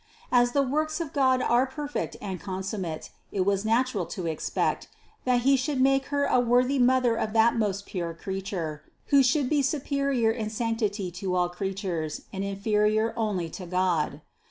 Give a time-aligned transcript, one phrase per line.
[0.31, 4.87] As the works of God are perfect and consum mate, it was natural to expect,
[5.25, 8.81] that He should make her a worthy mother of that most pure Creature,
[9.13, 14.21] who should be superior in sanctity to all creatures and inferior only to God.